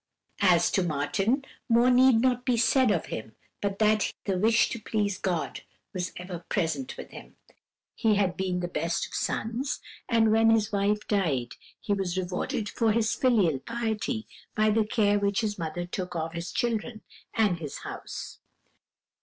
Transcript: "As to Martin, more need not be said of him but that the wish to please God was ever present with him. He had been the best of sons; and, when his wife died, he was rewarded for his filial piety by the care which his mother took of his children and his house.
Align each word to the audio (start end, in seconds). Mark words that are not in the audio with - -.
"As 0.41 0.71
to 0.71 0.81
Martin, 0.81 1.45
more 1.69 1.91
need 1.91 2.21
not 2.21 2.43
be 2.43 2.57
said 2.57 2.89
of 2.89 3.05
him 3.13 3.35
but 3.61 3.77
that 3.77 4.11
the 4.25 4.35
wish 4.35 4.67
to 4.69 4.79
please 4.79 5.19
God 5.19 5.61
was 5.93 6.11
ever 6.17 6.39
present 6.49 6.97
with 6.97 7.11
him. 7.11 7.35
He 7.93 8.15
had 8.15 8.35
been 8.35 8.61
the 8.61 8.67
best 8.67 9.05
of 9.05 9.13
sons; 9.13 9.79
and, 10.09 10.31
when 10.31 10.49
his 10.49 10.71
wife 10.71 11.07
died, 11.07 11.53
he 11.79 11.93
was 11.93 12.17
rewarded 12.17 12.67
for 12.67 12.91
his 12.91 13.13
filial 13.13 13.59
piety 13.59 14.25
by 14.55 14.71
the 14.71 14.87
care 14.87 15.19
which 15.19 15.41
his 15.41 15.59
mother 15.59 15.85
took 15.85 16.15
of 16.15 16.33
his 16.33 16.51
children 16.51 17.03
and 17.35 17.59
his 17.59 17.77
house. 17.81 18.39